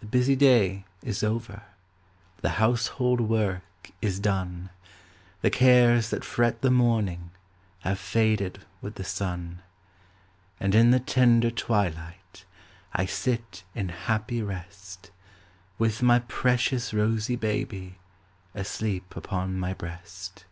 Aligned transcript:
The 0.00 0.06
busy 0.06 0.34
day 0.34 0.84
is 1.00 1.22
over, 1.22 1.62
The 2.40 2.58
household 2.58 3.20
work 3.20 3.62
is 4.02 4.18
done; 4.18 4.70
The 5.42 5.50
cares 5.50 6.10
that 6.10 6.24
fret 6.24 6.60
the 6.60 6.72
morning 6.72 7.30
Have 7.82 8.00
faded 8.00 8.62
with 8.82 8.96
the 8.96 9.04
sun; 9.04 9.62
And 10.58 10.74
in 10.74 10.90
the 10.90 10.98
tender 10.98 11.52
twilight, 11.52 12.44
I 12.94 13.06
sit 13.06 13.62
in 13.76 13.90
happy 13.90 14.42
rest, 14.42 15.12
With 15.78 16.02
my 16.02 16.18
precious 16.18 16.92
rosy 16.92 17.36
baby 17.36 17.98
Asleep 18.56 19.14
upon 19.14 19.56
my 19.56 19.72
breast. 19.72 20.46